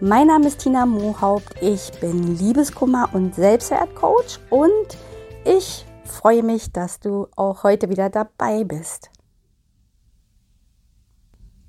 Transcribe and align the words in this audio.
Mein 0.00 0.26
Name 0.26 0.48
ist 0.48 0.58
Tina 0.58 0.84
Mohaupt, 0.84 1.54
ich 1.62 1.90
bin 2.00 2.36
Liebeskummer 2.36 3.08
und 3.14 3.34
Selbstwertcoach 3.34 4.38
und 4.50 4.98
ich 5.46 5.86
freue 6.04 6.42
mich, 6.42 6.70
dass 6.70 7.00
du 7.00 7.28
auch 7.34 7.62
heute 7.62 7.88
wieder 7.88 8.10
dabei 8.10 8.64
bist. 8.64 9.08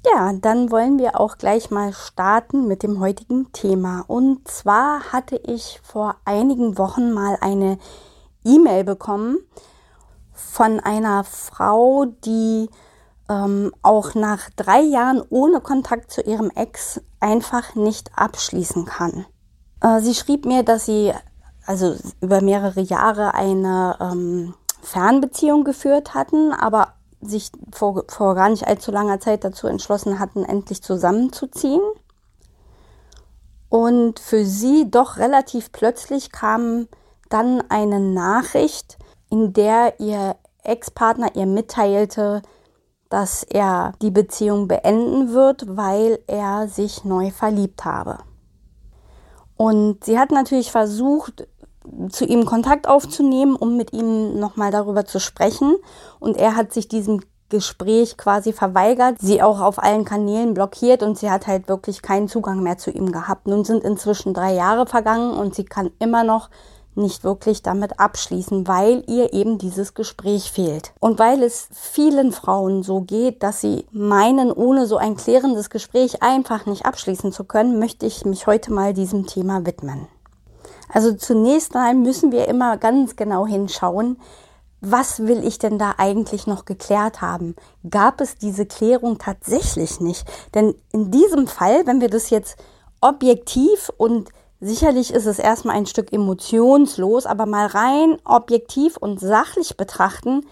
Ja, 0.05 0.33
dann 0.33 0.71
wollen 0.71 0.99
wir 0.99 1.17
auch 1.17 1.37
gleich 1.37 1.71
mal 1.71 1.93
starten 1.93 2.67
mit 2.67 2.83
dem 2.83 2.99
heutigen 2.99 3.53
Thema. 3.53 4.03
Und 4.07 4.45
zwar 4.45 5.13
hatte 5.13 5.37
ich 5.37 5.79
vor 5.81 6.17
einigen 6.25 6.77
Wochen 6.77 7.13
mal 7.13 7.37
eine 7.39 7.77
E-Mail 8.43 8.83
bekommen 8.83 9.37
von 10.33 10.81
einer 10.81 11.23
Frau, 11.23 12.03
die 12.25 12.69
ähm, 13.29 13.71
auch 13.81 14.15
nach 14.15 14.49
drei 14.55 14.81
Jahren 14.81 15.21
ohne 15.29 15.61
Kontakt 15.61 16.11
zu 16.11 16.21
ihrem 16.21 16.49
Ex 16.51 17.01
einfach 17.19 17.75
nicht 17.75 18.11
abschließen 18.15 18.85
kann. 18.85 19.25
Äh, 19.81 20.01
sie 20.01 20.15
schrieb 20.15 20.45
mir, 20.45 20.63
dass 20.63 20.85
sie 20.85 21.13
also 21.65 21.95
über 22.21 22.41
mehrere 22.41 22.81
Jahre 22.81 23.33
eine 23.33 23.97
ähm, 23.99 24.53
Fernbeziehung 24.81 25.63
geführt 25.63 26.13
hatten, 26.13 26.53
aber 26.53 26.93
sich 27.19 27.51
vor, 27.71 28.05
vor 28.07 28.35
gar 28.35 28.49
nicht 28.49 28.67
allzu 28.67 28.91
langer 28.91 29.19
Zeit 29.19 29.43
dazu 29.43 29.67
entschlossen 29.67 30.19
hatten, 30.19 30.45
endlich 30.45 30.81
zusammenzuziehen. 30.81 31.81
Und 33.69 34.19
für 34.19 34.45
sie 34.45 34.89
doch 34.89 35.17
relativ 35.17 35.71
plötzlich 35.73 36.31
kam 36.31 36.87
dann 37.29 37.61
eine 37.69 37.99
Nachricht, 37.99 38.97
in 39.29 39.51
der 39.51 39.99
ihr 39.99 40.37
Ex-Partner 40.63 41.35
ihr 41.35 41.45
mitteilte, 41.45 42.41
dass 43.09 43.43
er 43.43 43.93
die 44.01 44.11
Beziehung 44.11 44.67
beenden 44.67 45.33
wird, 45.33 45.65
weil 45.67 46.19
er 46.27 46.67
sich 46.67 47.03
neu 47.03 47.31
verliebt 47.31 47.85
habe. 47.85 48.17
Und 49.55 50.03
sie 50.03 50.19
hat 50.19 50.31
natürlich 50.31 50.71
versucht, 50.71 51.47
zu 52.09 52.25
ihm 52.25 52.45
Kontakt 52.45 52.87
aufzunehmen, 52.87 53.55
um 53.55 53.77
mit 53.77 53.93
ihm 53.93 54.39
nochmal 54.39 54.71
darüber 54.71 55.05
zu 55.05 55.19
sprechen. 55.19 55.75
Und 56.19 56.37
er 56.37 56.55
hat 56.55 56.73
sich 56.73 56.87
diesem 56.87 57.21
Gespräch 57.49 58.17
quasi 58.17 58.51
verweigert, 58.51 59.15
sie 59.19 59.41
auch 59.41 59.61
auf 59.61 59.81
allen 59.81 60.03
Kanälen 60.03 60.53
blockiert 60.53 61.01
und 61.01 61.17
sie 61.17 61.31
hat 61.31 61.47
halt 61.47 61.69
wirklich 61.69 62.01
keinen 62.01 62.27
Zugang 62.27 62.61
mehr 62.61 62.77
zu 62.77 62.91
ihm 62.91 63.11
gehabt. 63.11 63.47
Nun 63.47 63.63
sind 63.63 63.85
inzwischen 63.85 64.33
drei 64.33 64.53
Jahre 64.53 64.85
vergangen 64.85 65.31
und 65.31 65.55
sie 65.55 65.63
kann 65.63 65.91
immer 65.99 66.25
noch 66.25 66.49
nicht 66.97 67.23
wirklich 67.23 67.61
damit 67.61 67.99
abschließen, 67.99 68.67
weil 68.67 69.03
ihr 69.07 69.33
eben 69.33 69.57
dieses 69.57 69.93
Gespräch 69.93 70.51
fehlt. 70.51 70.93
Und 70.99 71.19
weil 71.19 71.43
es 71.43 71.69
vielen 71.71 72.31
Frauen 72.31 72.83
so 72.83 73.01
geht, 73.01 73.43
dass 73.43 73.61
sie 73.61 73.85
meinen, 73.91 74.51
ohne 74.51 74.85
so 74.87 74.97
ein 74.97 75.15
klärendes 75.15 75.69
Gespräch 75.69 76.21
einfach 76.21 76.65
nicht 76.65 76.85
abschließen 76.85 77.31
zu 77.31 77.43
können, 77.43 77.79
möchte 77.79 78.05
ich 78.05 78.25
mich 78.25 78.47
heute 78.47 78.73
mal 78.73 78.93
diesem 78.93 79.25
Thema 79.27 79.65
widmen. 79.65 80.07
Also 80.91 81.13
zunächst 81.13 81.73
mal 81.73 81.93
müssen 81.93 82.31
wir 82.31 82.47
immer 82.47 82.77
ganz 82.77 83.15
genau 83.15 83.45
hinschauen, 83.45 84.17
was 84.79 85.25
will 85.25 85.43
ich 85.43 85.57
denn 85.57 85.79
da 85.79 85.95
eigentlich 85.97 86.45
noch 86.45 86.65
geklärt 86.65 87.21
haben? 87.21 87.55
Gab 87.89 88.21
es 88.21 88.35
diese 88.35 88.65
Klärung 88.65 89.17
tatsächlich 89.17 89.99
nicht? 89.99 90.25
Denn 90.53 90.75
in 90.91 91.09
diesem 91.09 91.47
Fall, 91.47 91.87
wenn 91.87 91.99
wir 91.99 92.09
das 92.09 92.29
jetzt 92.29 92.57
objektiv 93.01 93.91
und 93.97 94.29
Sicherlich 94.59 95.13
ist 95.13 95.27
es 95.27 95.37
erstmal 95.37 95.75
ein 95.75 95.85
Stück 95.85 96.11
emotionslos, 96.11 97.25
aber 97.25 97.45
mal 97.45 97.67
rein 97.67 98.17
objektiv 98.25 98.97
und 98.97 99.19
sachlich 99.19 99.77
betrachten, 99.77 100.45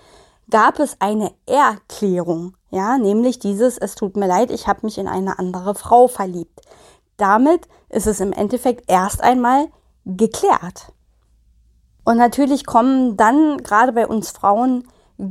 gab 0.49 0.79
es 0.79 0.97
eine 0.99 1.31
Erklärung, 1.47 2.55
ja, 2.69 2.97
nämlich 2.97 3.39
dieses, 3.39 3.77
es 3.79 3.95
tut 3.95 4.15
mir 4.15 4.27
leid, 4.27 4.51
ich 4.51 4.67
habe 4.67 4.81
mich 4.83 4.99
in 4.99 5.07
eine 5.07 5.39
andere 5.39 5.73
Frau 5.73 6.07
verliebt. 6.07 6.61
Damit 7.17 7.67
ist 7.89 8.05
es 8.05 8.19
im 8.19 8.31
Endeffekt 8.31 8.83
erst 8.87 9.21
einmal 9.21 9.67
geklärt. 10.05 10.91
Und 12.03 12.17
natürlich 12.17 12.67
kommen 12.67 13.17
dann 13.17 13.57
gerade 13.57 13.91
bei 13.91 14.05
uns 14.05 14.29
Frauen 14.29 14.87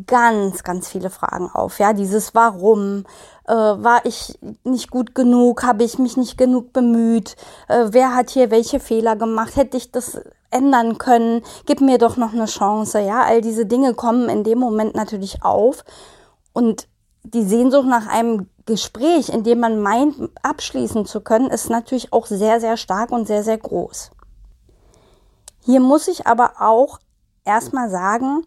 ganz, 0.07 0.63
ganz 0.63 0.89
viele 0.89 1.11
Fragen 1.11 1.51
auf. 1.51 1.79
Ja, 1.79 1.93
dieses 1.93 2.35
Warum, 2.35 3.05
äh, 3.47 3.53
war 3.53 4.05
ich 4.05 4.39
nicht 4.65 4.91
gut 4.91 5.15
genug, 5.15 5.63
habe 5.63 5.85
ich 5.85 5.99
mich 5.99 6.17
nicht 6.17 6.39
genug 6.39 6.73
bemüht, 6.73 7.37
äh, 7.69 7.87
wer 7.91 8.15
hat 8.15 8.31
hier 8.31 8.51
welche 8.51 8.81
Fehler 8.81 9.17
gemacht, 9.17 9.57
hätte 9.57 9.77
ich 9.77 9.93
das 9.93 10.19
ändern 10.51 10.99
können, 10.99 11.43
gib 11.67 11.81
mir 11.81 11.99
doch 11.99 12.17
noch 12.17 12.33
eine 12.33 12.47
Chance. 12.47 13.01
Ja, 13.01 13.23
all 13.23 13.41
diese 13.41 13.67
Dinge 13.67 13.95
kommen 13.95 14.29
in 14.29 14.45
dem 14.45 14.59
Moment 14.59 14.95
natürlich 14.95 15.43
auf 15.43 15.85
und 16.53 16.89
die 17.23 17.45
Sehnsucht 17.45 17.87
nach 17.87 18.07
einem 18.07 18.49
Gespräch, 18.67 19.29
in 19.29 19.45
dem 19.45 19.61
man 19.61 19.81
meint, 19.81 20.15
abschließen 20.43 21.05
zu 21.07 21.21
können, 21.21 21.51
ist 21.51 21.69
natürlich 21.69 22.13
auch 22.13 22.27
sehr, 22.27 22.61
sehr 22.61 22.77
stark 22.77 23.11
und 23.11 23.27
sehr, 23.27 23.43
sehr 23.43 23.59
groß. 23.59 24.11
Hier 25.61 25.81
muss 25.81 26.09
ich 26.09 26.27
aber 26.27 26.53
auch 26.61 26.99
erstmal 27.45 27.91
sagen, 27.91 28.45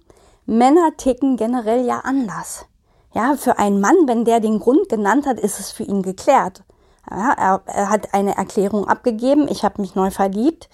Männer 0.49 0.95
ticken 0.95 1.35
generell 1.35 1.85
ja 1.85 1.99
anders. 1.99 2.65
Ja, 3.13 3.35
für 3.35 3.59
einen 3.59 3.81
Mann, 3.81 3.95
wenn 4.05 4.23
der 4.23 4.39
den 4.39 4.59
Grund 4.59 4.87
genannt 4.87 5.27
hat, 5.27 5.41
ist 5.41 5.59
es 5.59 5.71
für 5.71 5.83
ihn 5.83 6.03
geklärt. 6.03 6.63
Ja, 7.11 7.33
er, 7.33 7.61
er 7.65 7.89
hat 7.89 8.13
eine 8.13 8.37
Erklärung 8.37 8.87
abgegeben, 8.87 9.49
ich 9.49 9.65
habe 9.65 9.81
mich 9.81 9.95
neu 9.95 10.09
verliebt 10.09 10.69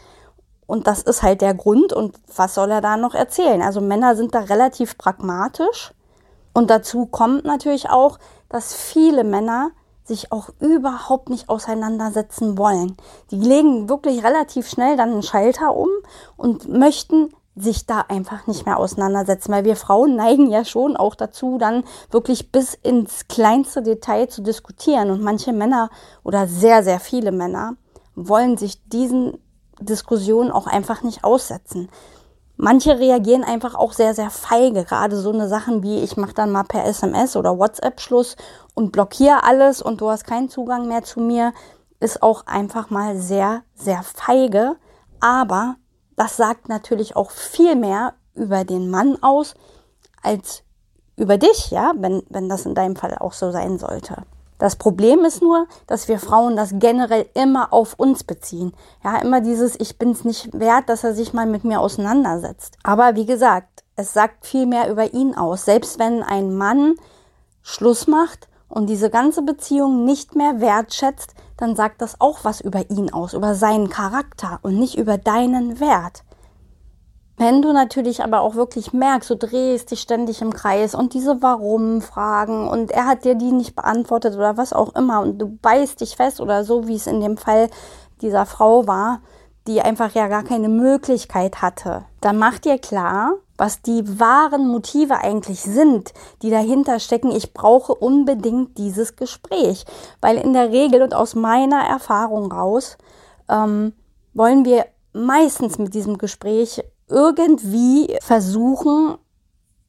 und 0.67 0.85
das 0.85 1.01
ist 1.01 1.23
halt 1.23 1.41
der 1.41 1.56
Grund 1.56 1.91
und 1.91 2.19
was 2.35 2.53
soll 2.53 2.69
er 2.69 2.81
da 2.81 2.97
noch 2.97 3.16
erzählen? 3.16 3.63
Also 3.63 3.81
Männer 3.81 4.16
sind 4.16 4.35
da 4.35 4.41
relativ 4.41 4.95
pragmatisch 4.97 5.91
und 6.53 6.69
dazu 6.69 7.07
kommt 7.07 7.44
natürlich 7.44 7.89
auch, 7.89 8.19
dass 8.50 8.75
viele 8.75 9.23
Männer 9.23 9.72
sich 10.03 10.31
auch 10.31 10.50
überhaupt 10.59 11.29
nicht 11.29 11.50
auseinandersetzen 11.50 12.59
wollen. 12.59 12.95
Die 13.31 13.39
legen 13.39 13.89
wirklich 13.89 14.23
relativ 14.23 14.69
schnell 14.69 14.97
dann 14.97 15.13
einen 15.13 15.23
Schalter 15.23 15.75
um 15.75 15.89
und 16.38 16.69
möchten 16.69 17.33
sich 17.55 17.85
da 17.85 18.05
einfach 18.07 18.47
nicht 18.47 18.65
mehr 18.65 18.77
auseinandersetzen, 18.77 19.51
weil 19.51 19.65
wir 19.65 19.75
Frauen 19.75 20.15
neigen 20.15 20.49
ja 20.49 20.65
schon 20.65 20.97
auch 20.97 21.15
dazu, 21.15 21.57
dann 21.59 21.83
wirklich 22.09 22.51
bis 22.51 22.73
ins 22.73 23.27
kleinste 23.27 23.83
Detail 23.83 24.27
zu 24.27 24.41
diskutieren. 24.41 25.11
Und 25.11 25.21
manche 25.21 25.53
Männer 25.53 25.89
oder 26.23 26.47
sehr, 26.47 26.83
sehr 26.83 26.99
viele 26.99 27.31
Männer 27.31 27.75
wollen 28.15 28.57
sich 28.57 28.83
diesen 28.89 29.37
Diskussionen 29.79 30.51
auch 30.51 30.67
einfach 30.67 31.03
nicht 31.03 31.23
aussetzen. 31.23 31.89
Manche 32.55 32.99
reagieren 32.99 33.43
einfach 33.43 33.75
auch 33.75 33.93
sehr, 33.93 34.13
sehr 34.13 34.29
feige. 34.29 34.83
Gerade 34.83 35.17
so 35.17 35.31
eine 35.31 35.47
Sachen 35.47 35.83
wie 35.83 35.99
ich 35.99 36.17
mache 36.17 36.33
dann 36.33 36.51
mal 36.51 36.63
per 36.63 36.85
SMS 36.85 37.35
oder 37.35 37.57
WhatsApp 37.57 37.99
Schluss 37.99 38.35
und 38.75 38.91
blockiere 38.91 39.43
alles 39.43 39.81
und 39.81 40.01
du 40.01 40.09
hast 40.09 40.25
keinen 40.25 40.49
Zugang 40.49 40.87
mehr 40.87 41.03
zu 41.03 41.19
mir, 41.19 41.53
ist 41.99 42.21
auch 42.21 42.45
einfach 42.45 42.89
mal 42.89 43.17
sehr, 43.17 43.63
sehr 43.73 44.03
feige. 44.03 44.75
Aber 45.19 45.75
das 46.16 46.38
sagt 46.38 46.69
natürlich 46.69 47.16
auch 47.16 47.31
viel 47.31 47.75
mehr 47.75 48.13
über 48.35 48.63
den 48.63 48.90
Mann 48.90 49.22
aus 49.22 49.56
als 50.22 50.63
über 51.16 51.38
dich, 51.38 51.69
ja, 51.72 51.94
wenn, 51.97 52.24
wenn 52.29 52.50
das 52.50 52.66
in 52.66 52.75
deinem 52.75 52.96
Fall 52.96 53.16
auch 53.19 53.34
so 53.34 53.51
sein 53.51 53.78
sollte. 53.78 54.24
Das 54.57 54.75
Problem 54.78 55.25
ist 55.25 55.42
nur, 55.42 55.68
dass 55.88 56.07
wir 56.07 56.19
Frauen 56.19 56.56
das 56.56 56.71
generell 56.75 57.25
immer 57.33 57.74
auf 57.74 57.95
uns 57.95 58.24
beziehen. 58.24 58.74
Ja, 59.04 59.18
immer 59.18 59.42
dieses, 59.42 59.80
ich 59.80 59.98
bin 59.98 60.12
es 60.12 60.24
nicht 60.24 60.57
wert, 60.57 60.88
dass 60.88 61.04
er 61.04 61.13
sich 61.13 61.33
mal 61.33 61.45
mit 61.45 61.63
mir 61.65 61.81
auseinandersetzt. 61.81 62.77
Aber 62.83 63.16
wie 63.16 63.25
gesagt, 63.25 63.83
es 63.95 64.13
sagt 64.13 64.45
viel 64.45 64.66
mehr 64.66 64.89
über 64.89 65.13
ihn 65.13 65.36
aus. 65.36 65.66
Selbst 65.66 66.00
wenn 66.00 66.24
ein 66.24 66.56
Mann 66.56 66.95
Schluss 67.62 68.07
macht 68.07 68.48
und 68.69 68.88
diese 68.88 69.09
ganze 69.09 69.42
Beziehung 69.42 70.06
nicht 70.06 70.36
mehr 70.36 70.62
wertschätzt, 70.62 71.36
dann 71.57 71.75
sagt 71.75 72.01
das 72.01 72.19
auch 72.19 72.39
was 72.44 72.61
über 72.61 72.89
ihn 72.89 73.11
aus, 73.11 73.33
über 73.33 73.55
seinen 73.55 73.89
Charakter 73.89 74.59
und 74.61 74.77
nicht 74.79 74.97
über 74.97 75.17
deinen 75.17 75.79
Wert. 75.79 76.23
Wenn 77.38 77.61
du 77.61 77.73
natürlich 77.73 78.23
aber 78.23 78.41
auch 78.41 78.55
wirklich 78.55 78.94
merkst, 78.94 79.29
du 79.29 79.35
drehst 79.35 79.89
dich 79.89 80.01
ständig 80.01 80.41
im 80.41 80.53
Kreis 80.53 80.94
und 80.94 81.13
diese 81.13 81.41
Warum-Fragen 81.41 82.67
und 82.67 82.91
er 82.91 83.07
hat 83.07 83.25
dir 83.25 83.35
die 83.35 83.51
nicht 83.51 83.75
beantwortet 83.75 84.35
oder 84.35 84.55
was 84.55 84.71
auch 84.71 84.95
immer 84.95 85.21
und 85.21 85.39
du 85.39 85.57
beißt 85.61 86.00
dich 86.00 86.15
fest 86.15 86.39
oder 86.39 86.63
so, 86.63 86.88
wie 86.88 86.95
es 86.95 87.07
in 87.07 87.21
dem 87.21 87.38
Fall 87.38 87.69
dieser 88.21 88.45
Frau 88.45 88.85
war, 88.88 89.21
die 89.67 89.81
einfach 89.81 90.13
ja 90.13 90.27
gar 90.27 90.44
keine 90.44 90.69
Möglichkeit 90.69 91.61
hatte, 91.61 92.06
dann 92.21 92.38
mach 92.38 92.59
dir 92.59 92.77
klar, 92.77 93.33
was 93.63 93.81
die 93.81 94.19
wahren 94.19 94.68
Motive 94.68 95.19
eigentlich 95.19 95.62
sind, 95.62 96.12
die 96.42 96.50
dahinter 96.50 97.00
stecken. 97.00 97.31
Ich 97.31 97.54
brauche 97.54 97.95
unbedingt 97.95 98.77
dieses 98.77 99.15
Gespräch, 99.15 99.86
weil 100.19 100.38
in 100.38 100.51
der 100.51 100.71
Regel 100.71 101.01
und 101.01 101.13
aus 101.13 101.33
meiner 101.33 101.80
Erfahrung 101.80 102.51
raus 102.51 102.98
ähm, 103.48 103.94
wollen 104.33 104.65
wir 104.65 104.88
meistens 105.13 105.77
mit 105.77 105.94
diesem 105.94 106.18
Gespräch 106.18 106.83
irgendwie 107.07 108.18
versuchen, 108.19 109.18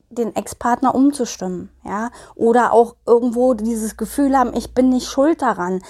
den 0.08 0.36
Ex-Partner 0.36 0.94
umzustimmen, 0.94 1.70
ja, 1.84 2.10
oder 2.36 2.72
auch 2.72 2.94
irgendwo 3.04 3.54
dieses 3.54 3.96
Gefühl 3.96 4.38
haben, 4.38 4.54
ich 4.54 4.72
bin 4.72 4.90
nicht 4.90 5.08
schuld 5.08 5.42
daran. 5.42 5.82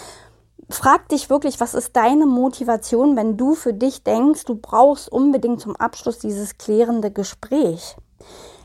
Frag 0.70 1.08
dich 1.08 1.30
wirklich, 1.30 1.60
was 1.60 1.74
ist 1.74 1.94
deine 1.94 2.26
Motivation, 2.26 3.16
wenn 3.16 3.36
du 3.36 3.54
für 3.54 3.74
dich 3.74 4.02
denkst, 4.02 4.44
du 4.44 4.56
brauchst 4.56 5.10
unbedingt 5.10 5.60
zum 5.60 5.76
Abschluss 5.76 6.18
dieses 6.18 6.56
klärende 6.56 7.10
Gespräch. 7.10 7.96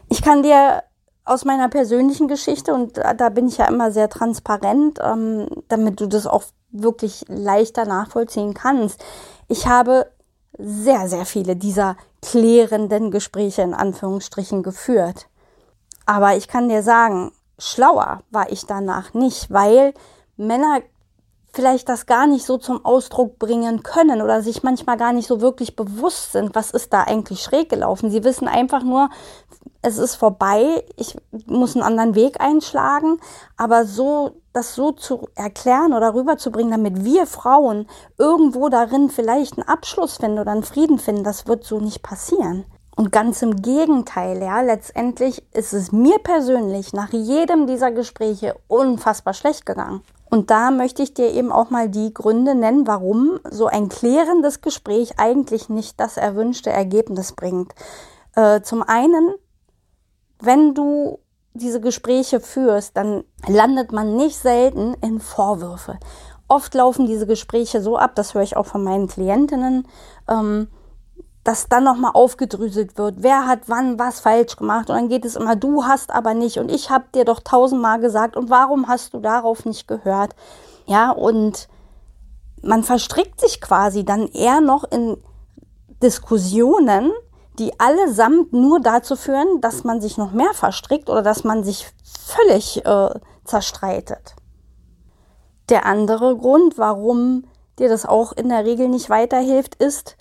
Ich 0.10 0.22
kann 0.22 0.44
dir 0.44 0.84
aus 1.25 1.46
meiner 1.46 1.69
persönlichen 1.69 2.28
Geschichte, 2.28 2.74
und 2.74 2.98
da 2.98 3.30
bin 3.30 3.48
ich 3.48 3.57
ja 3.57 3.66
immer 3.66 3.92
sehr 3.92 4.10
transparent, 4.10 5.00
ähm, 5.01 5.48
damit 5.68 6.00
du 6.00 6.07
das 6.07 6.25
auch 6.25 6.44
wirklich 6.72 7.25
leichter 7.28 7.86
nachvollziehen 7.86 8.54
kannst. 8.54 9.04
Ich 9.48 9.68
habe 9.68 10.12
sehr, 10.57 11.07
sehr 11.07 11.25
viele 11.25 11.56
dieser 11.56 11.98
klärenden 12.22 13.12
Gespräche 13.12 13.62
in 13.62 13.74
Anführungsstrichen 13.74 14.63
geführt. 14.63 15.28
Aber 16.06 16.36
ich 16.36 16.48
kann 16.48 16.69
dir 16.69 16.81
sagen, 16.81 17.31
schlauer 17.60 18.24
war 18.31 18.51
ich 18.51 18.66
danach 18.66 19.13
nicht, 19.13 19.51
weil 19.51 19.94
Männer 20.38 20.81
vielleicht 21.54 21.90
das 21.90 22.06
gar 22.06 22.28
nicht 22.28 22.46
so 22.46 22.57
zum 22.57 22.86
Ausdruck 22.86 23.40
bringen 23.40 23.84
können 23.84 24.22
oder 24.22 24.42
sich 24.42 24.63
manchmal 24.63 24.98
gar 24.98 25.13
nicht 25.13 25.28
so 25.28 25.42
wirklich 25.42 25.75
bewusst 25.75 26.31
sind, 26.31 26.56
was 26.56 26.72
ist 26.72 26.94
da 26.94 27.04
eigentlich 27.04 27.42
schräg 27.42 27.69
gelaufen. 27.69 28.12
Sie 28.12 28.24
wissen 28.24 28.48
einfach 28.48 28.84
nur, 28.84 29.10
es 29.81 29.98
ist 29.98 30.16
vorbei, 30.16 30.84
ich 30.98 31.18
muss 31.46 31.75
einen 31.75 31.84
anderen 31.84 32.16
Weg 32.16 32.42
einschlagen, 32.42 33.19
aber 33.57 33.86
so 33.86 34.42
das 34.51 34.75
so 34.75 34.92
zu 34.92 35.30
erklären 35.36 35.94
oder 35.94 36.13
rüberzubringen, 36.13 36.72
damit 36.72 37.04
wir 37.06 37.25
Frauen 37.25 37.88
irgendwo 38.18 38.69
darin 38.69 39.10
vielleicht 39.10 39.57
einen 39.57 39.68
Abschluss 39.68 40.18
finden 40.18 40.40
oder 40.40 40.51
einen 40.51 40.63
Frieden 40.63 41.00
finden, 41.00 41.24
das 41.24 41.48
wird 41.48 41.63
so 41.63 41.80
nicht 41.80 42.04
passieren. 42.04 42.66
Und 42.96 43.13
ganz 43.13 43.42
im 43.42 43.62
Gegenteil, 43.62 44.42
ja, 44.42 44.60
letztendlich 44.60 45.42
ist 45.54 45.72
es 45.72 45.94
mir 45.94 46.19
persönlich 46.19 46.92
nach 46.92 47.13
jedem 47.13 47.66
dieser 47.66 47.92
Gespräche 47.92 48.56
unfassbar 48.68 49.34
schlecht 49.34 49.66
gegangen. 49.66 50.01
Und 50.29 50.51
da 50.51 50.71
möchte 50.71 51.01
ich 51.01 51.13
dir 51.13 51.31
eben 51.31 51.51
auch 51.51 51.69
mal 51.69 51.89
die 51.89 52.13
Gründe 52.13 52.53
nennen, 52.55 52.85
warum 52.85 53.39
so 53.49 53.65
ein 53.65 53.89
klärendes 53.89 54.61
Gespräch 54.61 55.17
eigentlich 55.17 55.69
nicht 55.69 55.99
das 55.99 56.17
erwünschte 56.17 56.69
Ergebnis 56.69 57.33
bringt. 57.33 57.73
Äh, 58.35 58.61
zum 58.61 58.83
einen, 58.83 59.33
wenn 60.39 60.75
du 60.75 61.19
diese 61.53 61.81
Gespräche 61.81 62.39
führst, 62.39 62.95
dann 62.95 63.23
landet 63.47 63.91
man 63.91 64.15
nicht 64.15 64.37
selten 64.37 64.93
in 65.01 65.19
Vorwürfe. 65.19 65.97
Oft 66.47 66.73
laufen 66.73 67.05
diese 67.05 67.27
Gespräche 67.27 67.81
so 67.81 67.97
ab, 67.97 68.15
das 68.15 68.33
höre 68.33 68.43
ich 68.43 68.55
auch 68.55 68.65
von 68.65 68.83
meinen 68.83 69.07
Klientinnen, 69.07 69.87
ähm, 70.27 70.67
dass 71.50 71.68
dann 71.68 71.84
nochmal 71.84 72.12
aufgedröselt 72.13 72.96
wird, 73.00 73.24
wer 73.24 73.48
hat 73.48 73.62
wann 73.66 73.98
was 73.98 74.19
falsch 74.19 74.56
gemacht 74.56 74.92
und 74.92 74.96
dann 74.96 75.10
geht 75.10 75.25
es 75.25 75.36
immer, 75.36 75.56
du 75.56 75.84
hast 75.84 76.12
aber 76.12 76.36
nicht 76.36 76.60
und 76.60 76.69
ich 76.69 76.92
habe 76.92 77.06
dir 77.16 77.25
doch 77.25 77.40
tausendmal 77.40 78.00
gesagt 78.00 78.38
und 78.38 78.51
warum 78.51 78.88
hast 78.88 79.16
du 79.16 79.19
darauf 79.19 79.66
nicht 79.66 79.88
gehört? 79.88 80.36
Ja, 80.86 81.10
und 81.10 81.68
man 82.62 82.84
verstrickt 82.84 83.42
sich 83.42 83.62
quasi 83.62 84.06
dann 84.06 84.28
eher 84.28 84.62
noch 84.62 84.84
in 84.92 85.18
Diskussionen, 86.04 87.12
die 87.57 87.80
allesamt 87.80 88.54
nur 88.54 88.80
dazu 88.80 89.16
führen, 89.16 89.60
dass 89.60 89.84
man 89.84 90.01
sich 90.01 90.19
noch 90.19 90.31
mehr 90.31 90.54
verstrickt 90.54 91.10
oder 91.10 91.24
dass 91.24 91.44
man 91.44 91.63
sich 91.63 91.88
völlig 92.04 92.86
äh, 92.86 93.10
zerstreitet. 93.44 94.36
Der 95.69 95.88
andere 95.88 96.38
Grund, 96.38 96.78
warum 96.78 97.46
dir 97.80 97.90
das 97.90 98.06
auch 98.06 98.34
in 98.34 98.50
der 98.50 98.66
Regel 98.66 98.88
nicht 98.88 99.10
weiterhilft, 99.10 99.74
ist, 99.74 100.16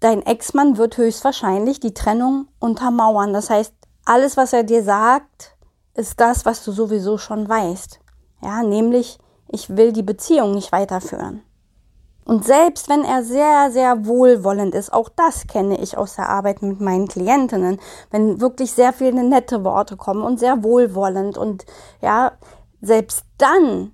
dein 0.00 0.22
Ex-Mann 0.22 0.76
wird 0.76 0.96
höchstwahrscheinlich 0.96 1.80
die 1.80 1.94
Trennung 1.94 2.48
untermauern. 2.58 3.32
Das 3.32 3.50
heißt, 3.50 3.72
alles, 4.04 4.36
was 4.36 4.52
er 4.52 4.64
dir 4.64 4.82
sagt, 4.82 5.56
ist 5.94 6.20
das, 6.20 6.44
was 6.44 6.64
du 6.64 6.72
sowieso 6.72 7.18
schon 7.18 7.48
weißt. 7.48 8.00
Ja, 8.42 8.62
nämlich, 8.62 9.18
ich 9.48 9.76
will 9.76 9.92
die 9.92 10.02
Beziehung 10.02 10.52
nicht 10.52 10.72
weiterführen. 10.72 11.42
Und 12.24 12.44
selbst 12.44 12.88
wenn 12.88 13.04
er 13.04 13.24
sehr, 13.24 13.70
sehr 13.72 14.06
wohlwollend 14.06 14.74
ist, 14.74 14.92
auch 14.92 15.08
das 15.08 15.48
kenne 15.48 15.80
ich 15.80 15.98
aus 15.98 16.14
der 16.14 16.28
Arbeit 16.28 16.62
mit 16.62 16.80
meinen 16.80 17.08
Klientinnen, 17.08 17.80
wenn 18.10 18.40
wirklich 18.40 18.72
sehr 18.72 18.92
viele 18.92 19.24
nette 19.24 19.64
Worte 19.64 19.96
kommen 19.96 20.22
und 20.22 20.38
sehr 20.38 20.62
wohlwollend 20.62 21.36
und 21.36 21.66
ja, 22.00 22.32
selbst 22.80 23.24
dann 23.38 23.92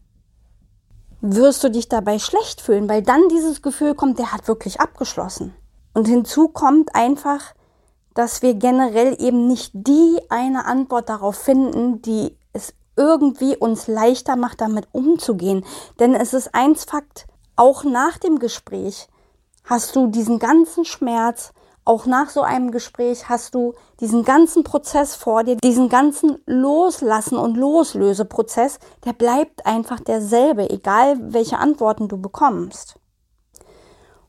wirst 1.21 1.65
du 1.65 1.71
dich 1.71 1.89
dabei 1.89 2.19
schlecht 2.19 2.61
fühlen, 2.61 2.89
weil 2.89 3.03
dann 3.03 3.29
dieses 3.31 3.63
Gefühl 3.63 3.95
kommt, 3.95 4.19
der 4.19 4.33
hat 4.33 4.47
wirklich 4.47 4.79
abgeschlossen. 4.79 5.55
Und 5.99 6.07
hinzu 6.07 6.47
kommt 6.47 6.95
einfach, 6.95 7.41
dass 8.15 8.41
wir 8.41 8.55
generell 8.55 9.21
eben 9.21 9.49
nicht 9.49 9.73
die 9.75 10.21
eine 10.29 10.65
Antwort 10.65 11.09
darauf 11.09 11.35
finden, 11.35 12.03
die 12.03 12.39
es 12.53 12.73
irgendwie 12.95 13.57
uns 13.57 13.89
leichter 13.89 14.37
macht, 14.37 14.61
damit 14.61 14.87
umzugehen. 14.93 15.65
Denn 15.99 16.15
es 16.15 16.35
ist 16.35 16.55
eins 16.55 16.85
Fakt, 16.85 17.27
auch 17.57 17.83
nach 17.83 18.17
dem 18.17 18.39
Gespräch 18.39 19.09
hast 19.65 19.97
du 19.97 20.07
diesen 20.07 20.39
ganzen 20.39 20.85
Schmerz, 20.85 21.53
auch 21.85 22.07
nach 22.07 22.31
so 22.31 22.43
einem 22.43 22.71
Gespräch 22.71 23.29
hast 23.29 23.57
du 23.57 23.75
diesen 23.99 24.23
ganzen 24.23 24.63
Prozess 24.63 25.17
vor 25.17 25.43
dir, 25.43 25.57
diesen 25.57 25.89
ganzen 25.89 26.39
Loslassen 26.47 27.39
und 27.39 27.57
Loslöseprozess, 27.57 28.79
der 29.05 29.15
bleibt 29.15 29.67
einfach 29.67 29.99
derselbe, 29.99 30.71
egal 30.71 31.17
welche 31.33 31.59
Antworten 31.59 32.07
du 32.07 32.19
bekommst. 32.19 33.01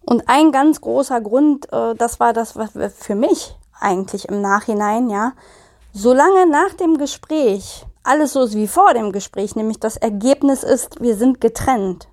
Und 0.10 0.24
ein 0.28 0.52
ganz 0.52 0.82
großer 0.82 1.22
Grund, 1.22 1.72
äh, 1.72 1.94
das 1.94 2.20
war 2.20 2.34
das, 2.34 2.56
was 2.56 2.72
für 2.96 3.14
mich 3.14 3.56
eigentlich 3.80 4.28
im 4.28 4.42
Nachhinein, 4.42 5.08
ja, 5.12 5.34
solange 5.94 6.50
nach 6.50 6.74
dem 6.74 6.98
Gespräch 6.98 7.86
alles 8.02 8.34
so 8.34 8.42
ist 8.42 8.56
wie 8.56 8.68
vor 8.68 8.96
dem 8.96 9.12
Gespräch, 9.12 9.56
nämlich 9.56 9.80
das 9.80 9.98
Ergebnis 9.98 10.64
ist, 10.64 11.00
wir 11.00 11.16
sind 11.16 11.40
getrennt, 11.40 12.08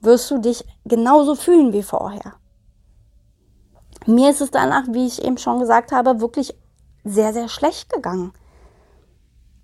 wirst 0.00 0.28
du 0.32 0.38
dich 0.38 0.64
genauso 0.86 1.36
fühlen 1.36 1.72
wie 1.72 1.84
vorher. 1.84 2.34
Mir 4.06 4.30
ist 4.30 4.40
es 4.40 4.50
danach, 4.50 4.82
wie 4.88 5.06
ich 5.06 5.24
eben 5.24 5.38
schon 5.38 5.60
gesagt 5.60 5.92
habe, 5.92 6.20
wirklich 6.20 6.58
sehr, 7.04 7.32
sehr 7.32 7.48
schlecht 7.48 7.92
gegangen. 7.92 8.32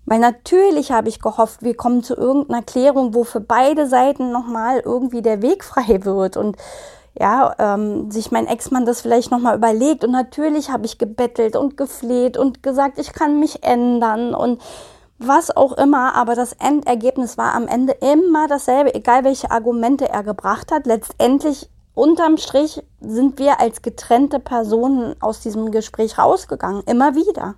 Weil 0.06 0.20
natürlich 0.20 0.92
habe 0.92 1.08
ich 1.08 1.20
gehofft, 1.20 1.62
wir 1.62 1.76
kommen 1.76 2.04
zu 2.04 2.14
irgendeiner 2.14 2.62
Klärung, 2.62 3.12
wo 3.12 3.24
für 3.24 3.40
beide 3.40 3.88
Seiten 3.88 4.30
nochmal 4.30 4.78
irgendwie 4.78 5.20
der 5.20 5.42
Weg 5.42 5.64
frei 5.64 5.98
wird 6.04 6.36
und 6.36 6.56
ja, 7.20 7.54
ähm, 7.58 8.10
sich 8.10 8.32
mein 8.32 8.46
Ex-Mann 8.46 8.86
das 8.86 9.02
vielleicht 9.02 9.30
nochmal 9.30 9.56
überlegt. 9.56 10.04
Und 10.04 10.10
natürlich 10.10 10.70
habe 10.70 10.86
ich 10.86 10.96
gebettelt 10.96 11.54
und 11.54 11.76
gefleht 11.76 12.38
und 12.38 12.62
gesagt, 12.62 12.98
ich 12.98 13.12
kann 13.12 13.38
mich 13.38 13.62
ändern 13.62 14.34
und 14.34 14.60
was 15.18 15.54
auch 15.54 15.72
immer, 15.74 16.14
aber 16.14 16.34
das 16.34 16.54
Endergebnis 16.54 17.36
war 17.36 17.54
am 17.54 17.68
Ende 17.68 17.92
immer 17.92 18.48
dasselbe, 18.48 18.94
egal 18.94 19.22
welche 19.22 19.50
Argumente 19.50 20.08
er 20.08 20.22
gebracht 20.22 20.72
hat. 20.72 20.86
Letztendlich 20.86 21.68
unterm 21.94 22.38
Strich 22.38 22.82
sind 23.02 23.38
wir 23.38 23.60
als 23.60 23.82
getrennte 23.82 24.40
Personen 24.40 25.14
aus 25.20 25.40
diesem 25.40 25.72
Gespräch 25.72 26.16
rausgegangen, 26.16 26.82
immer 26.86 27.14
wieder. 27.16 27.56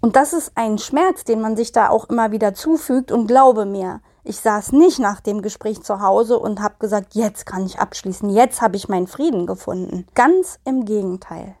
Und 0.00 0.14
das 0.14 0.32
ist 0.32 0.52
ein 0.54 0.78
Schmerz, 0.78 1.24
den 1.24 1.40
man 1.40 1.56
sich 1.56 1.72
da 1.72 1.88
auch 1.88 2.08
immer 2.08 2.30
wieder 2.30 2.54
zufügt 2.54 3.10
und 3.10 3.26
glaube 3.26 3.66
mir, 3.66 4.00
ich 4.26 4.40
saß 4.40 4.72
nicht 4.72 4.98
nach 4.98 5.20
dem 5.20 5.42
Gespräch 5.42 5.82
zu 5.82 6.00
Hause 6.00 6.38
und 6.38 6.60
habe 6.60 6.74
gesagt, 6.78 7.14
jetzt 7.14 7.46
kann 7.46 7.64
ich 7.64 7.78
abschließen, 7.78 8.28
jetzt 8.30 8.60
habe 8.60 8.76
ich 8.76 8.88
meinen 8.88 9.06
Frieden 9.06 9.46
gefunden. 9.46 10.06
Ganz 10.14 10.58
im 10.64 10.84
Gegenteil. 10.84 11.54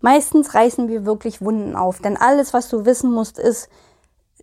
Meistens 0.00 0.54
reißen 0.54 0.88
wir 0.88 1.06
wirklich 1.06 1.40
Wunden 1.40 1.74
auf, 1.74 2.00
denn 2.00 2.16
alles, 2.16 2.52
was 2.52 2.68
du 2.68 2.84
wissen 2.84 3.10
musst, 3.10 3.38
ist, 3.38 3.68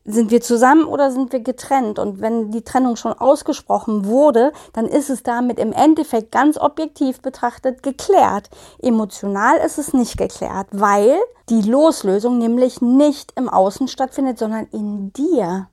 sind 0.05 0.31
wir 0.31 0.41
zusammen 0.41 0.85
oder 0.85 1.11
sind 1.11 1.31
wir 1.31 1.39
getrennt? 1.39 1.99
Und 1.99 2.19
wenn 2.19 2.51
die 2.51 2.63
Trennung 2.63 2.95
schon 2.95 3.13
ausgesprochen 3.13 4.05
wurde, 4.05 4.51
dann 4.73 4.85
ist 4.85 5.09
es 5.09 5.23
damit 5.23 5.59
im 5.59 5.71
Endeffekt 5.71 6.31
ganz 6.31 6.57
objektiv 6.57 7.21
betrachtet 7.21 7.83
geklärt. 7.83 8.49
Emotional 8.79 9.57
ist 9.57 9.77
es 9.77 9.93
nicht 9.93 10.17
geklärt, 10.17 10.67
weil 10.71 11.15
die 11.49 11.61
Loslösung 11.61 12.37
nämlich 12.37 12.81
nicht 12.81 13.31
im 13.37 13.47
Außen 13.47 13.87
stattfindet, 13.87 14.39
sondern 14.39 14.67
in 14.71 15.13
dir. 15.13 15.67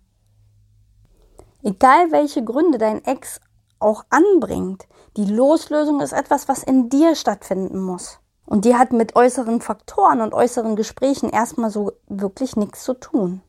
Egal 1.62 2.10
welche 2.10 2.44
Gründe 2.44 2.78
dein 2.78 3.04
Ex 3.04 3.40
auch 3.78 4.04
anbringt, 4.10 4.86
die 5.16 5.24
Loslösung 5.24 6.00
ist 6.00 6.12
etwas, 6.12 6.48
was 6.48 6.62
in 6.62 6.88
dir 6.88 7.14
stattfinden 7.14 7.80
muss. 7.80 8.18
Und 8.46 8.64
die 8.64 8.76
hat 8.76 8.92
mit 8.92 9.16
äußeren 9.16 9.60
Faktoren 9.60 10.20
und 10.20 10.34
äußeren 10.34 10.76
Gesprächen 10.76 11.30
erstmal 11.30 11.70
so 11.70 11.92
wirklich 12.08 12.56
nichts 12.56 12.82
zu 12.82 12.94
tun. 12.94 13.42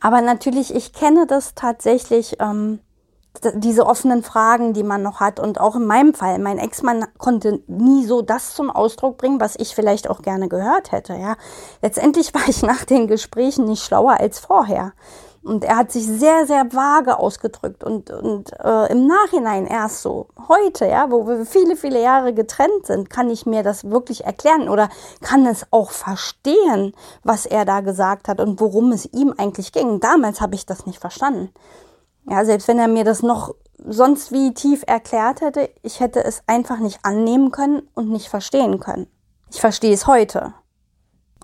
Aber 0.00 0.20
natürlich, 0.20 0.74
ich 0.74 0.92
kenne 0.92 1.26
das 1.26 1.54
tatsächlich, 1.54 2.36
ähm, 2.40 2.80
diese 3.54 3.86
offenen 3.86 4.22
Fragen, 4.22 4.72
die 4.72 4.82
man 4.82 5.02
noch 5.02 5.20
hat. 5.20 5.40
Und 5.40 5.60
auch 5.60 5.76
in 5.76 5.86
meinem 5.86 6.14
Fall, 6.14 6.38
mein 6.38 6.58
Ex-Mann 6.58 7.06
konnte 7.18 7.62
nie 7.66 8.04
so 8.04 8.22
das 8.22 8.54
zum 8.54 8.70
Ausdruck 8.70 9.18
bringen, 9.18 9.40
was 9.40 9.56
ich 9.56 9.74
vielleicht 9.74 10.10
auch 10.10 10.22
gerne 10.22 10.48
gehört 10.48 10.92
hätte. 10.92 11.14
Ja, 11.14 11.36
letztendlich 11.82 12.34
war 12.34 12.48
ich 12.48 12.62
nach 12.62 12.84
den 12.84 13.06
Gesprächen 13.06 13.64
nicht 13.64 13.84
schlauer 13.84 14.18
als 14.18 14.38
vorher. 14.38 14.92
Und 15.48 15.64
er 15.64 15.78
hat 15.78 15.90
sich 15.90 16.06
sehr, 16.06 16.46
sehr 16.46 16.70
vage 16.74 17.18
ausgedrückt 17.18 17.82
und, 17.82 18.10
und 18.10 18.52
äh, 18.62 18.92
im 18.92 19.06
Nachhinein 19.06 19.66
erst 19.66 20.02
so, 20.02 20.28
heute, 20.46 20.86
ja, 20.86 21.10
wo 21.10 21.26
wir 21.26 21.46
viele, 21.46 21.74
viele 21.74 22.02
Jahre 22.02 22.34
getrennt 22.34 22.84
sind, 22.84 23.08
kann 23.08 23.30
ich 23.30 23.46
mir 23.46 23.62
das 23.62 23.88
wirklich 23.88 24.24
erklären 24.24 24.68
oder 24.68 24.90
kann 25.22 25.46
es 25.46 25.66
auch 25.70 25.90
verstehen, 25.90 26.92
was 27.24 27.46
er 27.46 27.64
da 27.64 27.80
gesagt 27.80 28.28
hat 28.28 28.40
und 28.40 28.60
worum 28.60 28.92
es 28.92 29.06
ihm 29.06 29.34
eigentlich 29.38 29.72
ging. 29.72 30.00
Damals 30.00 30.42
habe 30.42 30.54
ich 30.54 30.66
das 30.66 30.84
nicht 30.84 30.98
verstanden. 30.98 31.48
Ja, 32.28 32.44
selbst 32.44 32.68
wenn 32.68 32.78
er 32.78 32.88
mir 32.88 33.04
das 33.04 33.22
noch 33.22 33.54
sonst 33.78 34.32
wie 34.32 34.52
tief 34.52 34.84
erklärt 34.86 35.40
hätte, 35.40 35.70
ich 35.82 36.00
hätte 36.00 36.22
es 36.22 36.42
einfach 36.46 36.78
nicht 36.78 36.98
annehmen 37.04 37.52
können 37.52 37.88
und 37.94 38.10
nicht 38.10 38.28
verstehen 38.28 38.80
können. 38.80 39.06
Ich 39.50 39.62
verstehe 39.62 39.94
es 39.94 40.06
heute. 40.06 40.52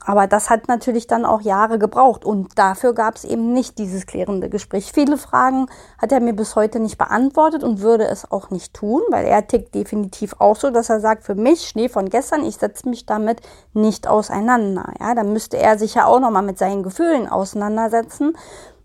Aber 0.06 0.26
das 0.26 0.50
hat 0.50 0.68
natürlich 0.68 1.06
dann 1.06 1.24
auch 1.24 1.40
Jahre 1.40 1.78
gebraucht 1.78 2.24
und 2.24 2.58
dafür 2.58 2.92
gab 2.92 3.16
es 3.16 3.24
eben 3.24 3.52
nicht 3.52 3.78
dieses 3.78 4.06
klärende 4.06 4.50
Gespräch. 4.50 4.92
Viele 4.92 5.16
Fragen 5.16 5.66
hat 5.98 6.12
er 6.12 6.20
mir 6.20 6.34
bis 6.34 6.56
heute 6.56 6.78
nicht 6.78 6.98
beantwortet 6.98 7.62
und 7.62 7.80
würde 7.80 8.06
es 8.06 8.30
auch 8.30 8.50
nicht 8.50 8.74
tun, 8.74 9.00
weil 9.08 9.24
er 9.24 9.46
tickt 9.46 9.74
definitiv 9.74 10.34
auch 10.40 10.56
so, 10.56 10.70
dass 10.70 10.90
er 10.90 11.00
sagt, 11.00 11.24
für 11.24 11.34
mich 11.34 11.68
Schnee 11.68 11.88
von 11.88 12.10
gestern, 12.10 12.44
ich 12.44 12.56
setze 12.56 12.88
mich 12.88 13.06
damit 13.06 13.40
nicht 13.72 14.06
auseinander. 14.06 14.92
Ja, 15.00 15.14
dann 15.14 15.32
müsste 15.32 15.56
er 15.56 15.78
sich 15.78 15.94
ja 15.94 16.04
auch 16.06 16.20
nochmal 16.20 16.42
mit 16.42 16.58
seinen 16.58 16.82
Gefühlen 16.82 17.26
auseinandersetzen 17.28 18.36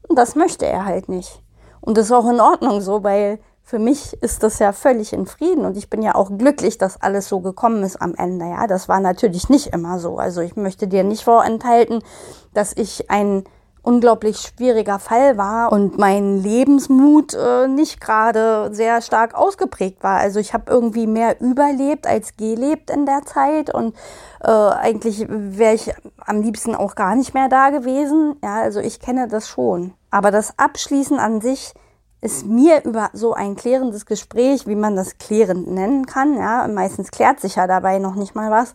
und 0.08 0.18
das 0.18 0.36
möchte 0.36 0.66
er 0.68 0.86
halt 0.86 1.10
nicht. 1.10 1.42
Und 1.82 1.98
das 1.98 2.06
ist 2.06 2.12
auch 2.12 2.30
in 2.30 2.40
Ordnung 2.40 2.82
so, 2.82 3.04
weil 3.04 3.40
für 3.70 3.78
mich 3.78 4.14
ist 4.24 4.42
das 4.42 4.58
ja 4.58 4.72
völlig 4.72 5.14
in 5.14 5.28
Frieden 5.28 5.64
und 5.64 5.78
ich 5.78 5.92
bin 5.92 6.02
ja 6.02 6.16
auch 6.16 6.32
glücklich, 6.36 6.80
dass 6.80 7.00
alles 7.04 7.30
so 7.30 7.40
gekommen 7.40 7.84
ist 7.84 8.02
am 8.02 8.16
Ende. 8.16 8.46
Ja, 8.46 8.66
das 8.66 8.90
war 8.90 9.00
natürlich 9.00 9.48
nicht 9.48 9.68
immer 9.68 10.00
so. 10.00 10.18
Also 10.18 10.42
ich 10.42 10.56
möchte 10.56 10.88
dir 10.88 11.04
nicht 11.04 11.24
vorenthalten, 11.24 12.02
dass 12.56 12.74
ich 12.76 13.12
ein 13.12 13.44
unglaublich 13.84 14.38
schwieriger 14.38 14.98
Fall 14.98 15.38
war 15.38 15.72
und 15.72 16.00
mein 16.00 16.42
Lebensmut 16.42 17.36
äh, 17.36 17.68
nicht 17.68 18.02
gerade 18.02 18.74
sehr 18.74 19.04
stark 19.04 19.36
ausgeprägt 19.36 20.02
war. 20.02 20.18
Also 20.18 20.40
ich 20.40 20.56
habe 20.56 20.72
irgendwie 20.72 21.06
mehr 21.06 21.40
überlebt 21.40 22.08
als 22.08 22.38
gelebt 22.38 22.90
in 22.90 23.06
der 23.06 23.22
Zeit 23.22 23.72
und 23.72 23.96
äh, 24.44 24.50
eigentlich 24.50 25.28
wäre 25.30 25.76
ich 25.76 25.94
am 26.26 26.42
liebsten 26.42 26.74
auch 26.74 26.96
gar 26.96 27.16
nicht 27.16 27.36
mehr 27.36 27.50
da 27.50 27.70
gewesen. 27.70 28.36
Ja, 28.44 28.62
also 28.62 28.80
ich 28.80 29.00
kenne 29.00 29.28
das 29.28 29.48
schon. 29.48 29.94
Aber 30.10 30.32
das 30.32 30.58
Abschließen 30.58 31.20
an 31.20 31.40
sich 31.40 31.76
ist 32.22 32.46
mir 32.46 32.84
über 32.84 33.10
so 33.14 33.34
ein 33.34 33.56
klärendes 33.56 34.06
Gespräch, 34.06 34.68
wie 34.68 34.76
man 34.76 34.96
das 34.96 35.18
klärend 35.18 35.68
nennen 35.68 36.06
kann, 36.06 36.36
ja, 36.36 36.68
meistens 36.68 37.12
klärt 37.12 37.40
sich 37.40 37.56
ja 37.56 37.68
dabei 37.68 38.00
noch 38.00 38.16
nicht 38.16 38.36
mal 38.36 38.52
was, 38.52 38.74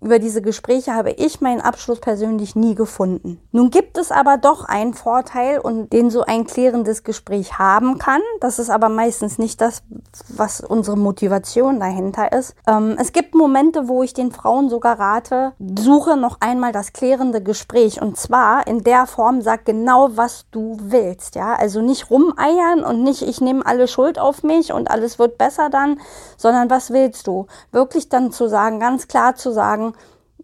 über 0.00 0.18
diese 0.18 0.40
Gespräche 0.40 0.94
habe 0.94 1.10
ich 1.10 1.40
meinen 1.40 1.60
Abschluss 1.60 2.00
persönlich 2.00 2.56
nie 2.56 2.74
gefunden. 2.74 3.38
Nun 3.52 3.70
gibt 3.70 3.98
es 3.98 4.10
aber 4.10 4.38
doch 4.38 4.64
einen 4.64 4.94
Vorteil 4.94 5.58
und 5.58 5.92
den 5.92 6.10
so 6.10 6.22
ein 6.22 6.46
klärendes 6.46 7.04
Gespräch 7.04 7.58
haben 7.58 7.98
kann. 7.98 8.22
Das 8.40 8.58
ist 8.58 8.70
aber 8.70 8.88
meistens 8.88 9.38
nicht 9.38 9.60
das, 9.60 9.82
was 10.28 10.60
unsere 10.60 10.96
Motivation 10.96 11.80
dahinter 11.80 12.32
ist. 12.32 12.54
Ähm, 12.66 12.96
es 12.98 13.12
gibt 13.12 13.34
Momente, 13.34 13.88
wo 13.88 14.02
ich 14.02 14.14
den 14.14 14.32
Frauen 14.32 14.70
sogar 14.70 14.98
rate, 14.98 15.52
suche 15.78 16.16
noch 16.16 16.38
einmal 16.40 16.72
das 16.72 16.92
klärende 16.92 17.42
Gespräch 17.42 18.00
und 18.00 18.16
zwar 18.16 18.66
in 18.66 18.82
der 18.82 19.06
Form, 19.06 19.42
sag 19.42 19.66
genau, 19.66 20.08
was 20.14 20.46
du 20.50 20.78
willst. 20.80 21.34
Ja, 21.34 21.54
also 21.54 21.82
nicht 21.82 22.10
rumeiern 22.10 22.84
und 22.84 23.02
nicht, 23.02 23.22
ich 23.22 23.40
nehme 23.40 23.66
alle 23.66 23.86
Schuld 23.86 24.18
auf 24.18 24.42
mich 24.42 24.72
und 24.72 24.90
alles 24.90 25.18
wird 25.18 25.36
besser 25.36 25.68
dann, 25.68 26.00
sondern 26.38 26.70
was 26.70 26.90
willst 26.90 27.26
du? 27.26 27.46
Wirklich 27.70 28.08
dann 28.08 28.32
zu 28.32 28.48
sagen, 28.48 28.80
ganz 28.80 29.06
klar 29.06 29.36
zu 29.36 29.52
sagen, 29.52 29.89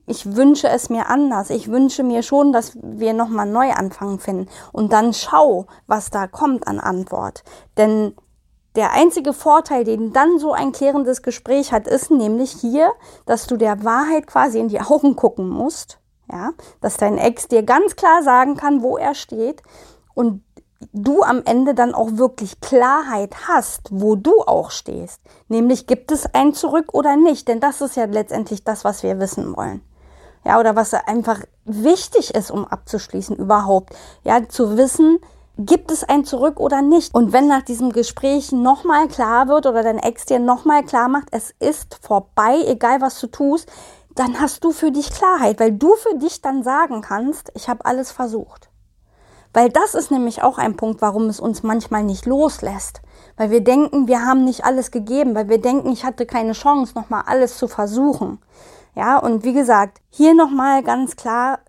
ich 0.07 0.37
wünsche 0.37 0.69
es 0.69 0.89
mir 0.89 1.09
anders. 1.09 1.51
Ich 1.51 1.69
wünsche 1.69 2.05
mir 2.05 2.23
schon, 2.23 2.53
dass 2.53 2.79
wir 2.81 3.13
nochmal 3.13 3.47
neu 3.47 3.73
anfangen 3.73 4.21
finden. 4.21 4.49
Und 4.73 4.93
dann 4.93 5.13
schau, 5.13 5.67
was 5.87 6.11
da 6.11 6.29
kommt 6.29 6.69
an 6.69 6.79
Antwort. 6.79 7.43
Denn 7.77 8.15
der 8.77 8.93
einzige 8.93 9.33
Vorteil, 9.33 9.85
den 9.85 10.13
dann 10.13 10.39
so 10.39 10.53
ein 10.53 10.71
klärendes 10.71 11.23
Gespräch 11.23 11.73
hat, 11.73 11.89
ist 11.89 12.11
nämlich 12.11 12.53
hier, 12.53 12.93
dass 13.25 13.47
du 13.47 13.57
der 13.57 13.85
Wahrheit 13.85 14.27
quasi 14.27 14.61
in 14.61 14.69
die 14.69 14.81
Augen 14.89 15.17
gucken 15.17 15.49
musst. 15.49 15.99
Ja, 16.31 16.51
dass 16.81 16.97
dein 16.97 17.19
Ex 17.19 17.47
dir 17.47 17.63
ganz 17.63 17.95
klar 17.95 18.21
sagen 18.25 18.57
kann, 18.57 18.83
wo 18.83 18.97
er 18.97 19.15
steht 19.15 19.63
und 20.13 20.43
du 20.93 21.23
am 21.23 21.43
Ende 21.45 21.73
dann 21.73 21.95
auch 21.95 22.17
wirklich 22.17 22.61
Klarheit 22.61 23.47
hast, 23.47 23.91
wo 23.93 24.17
du 24.17 24.41
auch 24.41 24.73
stehst. 24.73 25.21
Nämlich 25.47 25.87
gibt 25.87 26.11
es 26.11 26.27
ein 26.35 26.53
Zurück 26.53 26.95
oder 26.95 27.15
nicht, 27.15 27.47
denn 27.47 27.61
das 27.61 27.81
ist 27.81 27.95
ja 27.95 28.07
letztendlich 28.07 28.65
das, 28.65 28.85
was 28.85 29.05
wir 29.05 29.21
wissen 29.21 29.57
wollen 29.57 29.83
ja, 30.47 30.61
oder 30.61 30.77
was 30.77 30.95
einfach 30.95 31.41
wichtig 31.65 32.35
ist, 32.35 32.53
um 32.53 32.65
abzuschließen 32.65 33.37
überhaupt, 33.37 33.95
ja, 34.23 34.49
zu 34.49 34.77
wissen, 34.77 35.19
gibt 35.59 35.91
es 35.91 36.05
ein 36.05 36.25
Zurück 36.25 36.61
oder 36.61 36.83
nicht? 36.83 37.13
Und 37.15 37.33
wenn 37.33 37.49
nach 37.49 37.63
diesem 37.63 37.91
Gespräch 37.91 38.53
nochmal 38.53 39.09
klar 39.09 39.49
wird 39.49 39.67
oder 39.67 39.83
dein 39.83 39.99
Ex 39.99 40.25
dir 40.25 40.39
nochmal 40.39 40.85
klar 40.85 41.09
macht, 41.09 41.29
es 41.33 41.53
ist 41.59 41.99
vorbei, 42.01 42.63
egal 42.65 43.01
was 43.01 43.19
du 43.21 43.27
tust, 43.27 43.69
dann 44.15 44.41
hast 44.41 44.63
du 44.63 44.71
für 44.71 44.93
dich 44.93 45.11
Klarheit, 45.11 45.59
weil 45.59 45.73
du 45.73 45.95
für 45.97 46.17
dich 46.17 46.43
dann 46.43 46.63
sagen 46.63 47.01
kannst, 47.01 47.51
ich 47.55 47.69
habe 47.69 47.85
alles 47.85 48.13
versucht. 48.13 48.69
Weil 49.53 49.71
das 49.71 49.95
ist 49.95 50.13
nämlich 50.13 50.43
auch 50.45 50.59
ein 50.59 50.77
Punkt, 50.77 51.03
warum 51.03 51.29
es 51.29 51.41
uns 51.41 51.65
manchmal 51.65 52.05
nicht 52.05 52.27
loslässt. 52.27 53.01
Weil 53.37 53.51
wir 53.51 53.65
denken, 53.65 54.07
wir 54.07 54.25
haben 54.25 54.45
nicht 54.45 54.65
alles 54.65 54.93
gegeben, 54.93 55.35
weil 55.35 55.49
wir 55.49 55.61
denken, 55.61 55.91
ich 55.91 56.05
hatte 56.05 56.25
keine 56.25 56.53
Chance, 56.53 56.93
nochmal 56.95 57.25
alles 57.27 57.59
zu 57.59 57.67
versuchen. 57.67 58.39
Ja, 58.97 59.19
und 59.19 59.45
wie 59.45 59.53
gesagt, 59.53 60.01
hier 60.09 60.35
nochmal 60.35 60.83
ganz 60.83 61.17
klar 61.17 61.61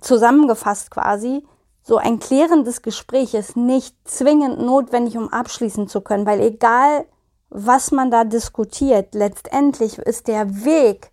zusammengefasst 0.00 0.90
quasi, 0.90 1.46
so 1.82 1.96
ein 1.96 2.18
klärendes 2.18 2.82
Gespräch 2.82 3.34
ist 3.34 3.56
nicht 3.56 3.96
zwingend 4.04 4.60
notwendig, 4.60 5.16
um 5.16 5.28
abschließen 5.28 5.88
zu 5.88 6.00
können, 6.00 6.26
weil 6.26 6.40
egal, 6.40 7.06
was 7.50 7.92
man 7.92 8.10
da 8.10 8.24
diskutiert, 8.24 9.14
letztendlich 9.14 9.98
ist 9.98 10.26
der 10.26 10.64
Weg 10.64 11.10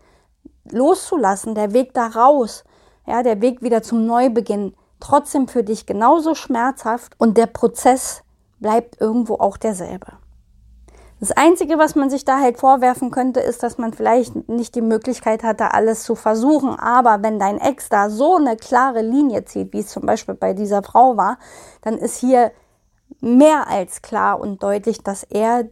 loszulassen, 0.72 1.54
der 1.54 1.72
Weg 1.72 1.94
da 1.94 2.08
raus, 2.08 2.64
ja, 3.06 3.22
der 3.22 3.40
Weg 3.40 3.62
wieder 3.62 3.84
zum 3.84 4.08
Neubeginn, 4.08 4.76
trotzdem 5.00 5.48
für 5.48 5.64
dich 5.64 5.86
genauso 5.86 6.34
schmerzhaft 6.34 7.14
und 7.20 7.38
der 7.38 7.48
Prozess 7.48 8.24
bleibt 8.60 9.00
irgendwo 9.00 9.36
auch 9.36 9.58
derselbe. 9.58 10.14
Das 11.20 11.32
Einzige, 11.32 11.80
was 11.80 11.96
man 11.96 12.12
sich 12.12 12.26
da 12.26 12.40
halt 12.40 12.60
vorwerfen 12.60 13.10
könnte, 13.10 13.40
ist, 13.40 13.64
dass 13.64 13.80
man 13.80 13.92
vielleicht 13.92 14.48
nicht 14.48 14.76
die 14.76 14.82
Möglichkeit 14.82 15.42
hatte, 15.42 15.74
alles 15.74 16.04
zu 16.04 16.14
versuchen. 16.14 16.78
Aber 16.78 17.24
wenn 17.24 17.40
dein 17.40 17.60
Ex 17.60 17.90
da 17.90 18.10
so 18.12 18.36
eine 18.36 18.56
klare 18.56 19.02
Linie 19.02 19.44
zieht, 19.46 19.74
wie 19.74 19.80
es 19.80 19.88
zum 19.88 20.06
Beispiel 20.06 20.36
bei 20.36 20.54
dieser 20.54 20.84
Frau 20.84 21.18
war, 21.18 21.40
dann 21.82 21.98
ist 21.98 22.18
hier 22.18 22.52
mehr 23.20 23.68
als 23.68 24.04
klar 24.04 24.40
und 24.40 24.62
deutlich, 24.62 25.02
dass 25.02 25.24
er 25.24 25.66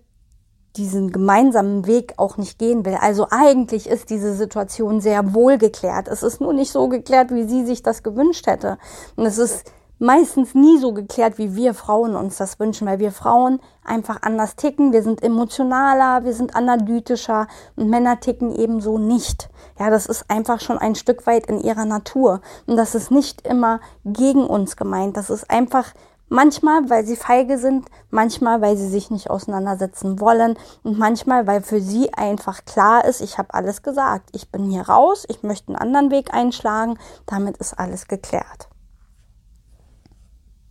diesen 0.77 1.11
gemeinsamen 1.11 1.85
Weg 1.85 2.15
auch 2.17 2.37
nicht 2.37 2.57
gehen 2.57 2.83
will. 2.83 2.97
Also 2.99 3.27
eigentlich 3.29 3.87
ist 3.87 4.09
diese 4.09 4.33
Situation 4.33 4.99
sehr 4.99 5.33
wohl 5.33 5.57
geklärt. 5.57 6.07
Es 6.07 6.23
ist 6.23 6.41
nur 6.41 6.53
nicht 6.53 6.71
so 6.71 6.89
geklärt, 6.89 7.31
wie 7.31 7.43
sie 7.43 7.65
sich 7.65 7.83
das 7.83 8.03
gewünscht 8.03 8.47
hätte. 8.47 8.77
Und 9.15 9.25
es 9.25 9.37
ist 9.37 9.71
meistens 10.05 10.53
nie 10.53 10.77
so 10.77 10.93
geklärt, 10.93 11.37
wie 11.37 11.55
wir 11.55 11.73
Frauen 11.73 12.15
uns 12.15 12.37
das 12.37 12.59
wünschen, 12.59 12.87
weil 12.87 12.99
wir 12.99 13.11
Frauen 13.11 13.59
einfach 13.83 14.21
anders 14.21 14.55
ticken. 14.55 14.93
Wir 14.93 15.03
sind 15.03 15.23
emotionaler, 15.23 16.23
wir 16.23 16.33
sind 16.33 16.55
analytischer 16.55 17.47
und 17.75 17.89
Männer 17.89 18.19
ticken 18.19 18.55
ebenso 18.55 18.97
nicht. 18.97 19.49
Ja, 19.79 19.89
das 19.89 20.05
ist 20.05 20.29
einfach 20.29 20.61
schon 20.61 20.77
ein 20.77 20.95
Stück 20.95 21.25
weit 21.25 21.47
in 21.47 21.59
ihrer 21.59 21.85
Natur. 21.85 22.41
Und 22.67 22.77
das 22.77 22.95
ist 22.95 23.11
nicht 23.11 23.45
immer 23.45 23.79
gegen 24.05 24.45
uns 24.45 24.77
gemeint. 24.77 25.17
Das 25.17 25.29
ist 25.29 25.49
einfach 25.49 25.93
manchmal, 26.29 26.89
weil 26.89 27.05
sie 27.05 27.15
feige 27.15 27.57
sind, 27.57 27.87
manchmal, 28.09 28.61
weil 28.61 28.77
sie 28.77 28.87
sich 28.87 29.09
nicht 29.09 29.29
auseinandersetzen 29.29 30.19
wollen 30.19 30.55
und 30.83 30.99
manchmal, 30.99 31.47
weil 31.47 31.61
für 31.61 31.81
sie 31.81 32.13
einfach 32.13 32.63
klar 32.65 33.05
ist, 33.05 33.21
ich 33.21 33.37
habe 33.37 33.53
alles 33.53 33.81
gesagt. 33.81 34.29
Ich 34.33 34.51
bin 34.51 34.69
hier 34.69 34.83
raus, 34.83 35.25
ich 35.27 35.43
möchte 35.43 35.69
einen 35.69 35.77
anderen 35.77 36.11
Weg 36.11 36.33
einschlagen, 36.33 36.97
damit 37.25 37.57
ist 37.57 37.77
alles 37.77 38.07
geklärt. 38.07 38.69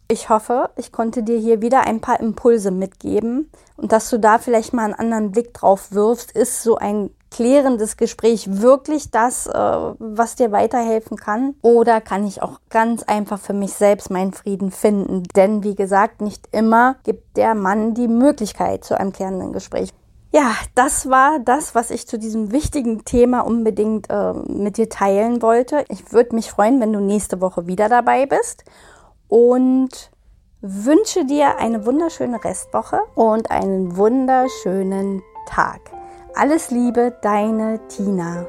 Ich 0.07 0.29
hoffe, 0.29 0.69
ich 0.77 0.93
konnte 0.93 1.23
dir 1.23 1.39
hier 1.39 1.63
wieder 1.63 1.87
ein 1.87 2.01
paar 2.01 2.21
Impulse 2.21 2.71
mitgeben 2.71 3.51
und 3.77 3.91
dass 3.91 4.11
du 4.11 4.19
da 4.19 4.39
vielleicht 4.39 4.75
mal 4.75 4.85
einen 4.85 4.95
anderen 4.95 5.31
Blick 5.31 5.55
drauf 5.55 5.93
wirfst. 5.93 6.33
Ist 6.33 6.63
so 6.63 6.77
ein 6.77 7.09
klärendes 7.31 7.97
Gespräch 7.97 8.61
wirklich 8.61 9.11
das, 9.11 9.47
äh, 9.47 9.53
was 9.53 10.37
dir 10.37 10.53
weiterhelfen 10.53 11.17
kann? 11.17 11.55
Oder 11.63 12.03
kann 12.03 12.27
ich 12.27 12.43
auch 12.43 12.61
ganz 12.69 13.03
einfach 13.05 13.41
für 13.41 13.55
mich 13.55 13.73
selbst 13.73 14.11
meinen 14.11 14.35
Frieden 14.35 14.71
finden? 14.71 15.23
Denn 15.37 15.65
wie 15.65 15.75
gesagt, 15.75 16.21
nicht 16.21 16.49
immer 16.53 16.97
gibt 17.05 17.39
der 17.39 17.55
Mann 17.55 17.95
die 17.95 18.09
Möglichkeit 18.09 18.85
zu 18.85 19.01
einem 19.01 19.13
klärenden 19.13 19.55
Gespräch. 19.55 19.89
Ja, 20.33 20.51
das 20.75 21.09
war 21.09 21.39
das, 21.39 21.75
was 21.75 21.91
ich 21.91 22.07
zu 22.07 22.19
diesem 22.19 22.53
wichtigen 22.53 23.07
Thema 23.07 23.41
unbedingt 23.41 24.11
äh, 24.11 24.35
mit 24.35 24.77
dir 24.77 24.91
teilen 24.91 25.41
wollte. 25.41 25.85
Ich 25.89 26.13
würde 26.13 26.35
mich 26.35 26.51
freuen, 26.51 26.79
wenn 26.81 26.93
du 26.93 27.01
nächste 27.01 27.41
Woche 27.41 27.67
wieder 27.67 27.89
dabei 27.89 28.27
bist 28.27 28.65
und 29.35 30.13
wünsche 30.61 31.25
dir 31.25 31.59
eine 31.59 31.85
wunderschöne 31.87 32.45
Restwoche 32.45 33.01
und 33.17 33.51
einen 33.51 33.97
wunderschönen 33.97 35.25
Tag. 35.49 35.81
Alles 36.37 36.71
Liebe, 36.71 37.19
deine 37.21 37.81
Tina. 37.89 38.47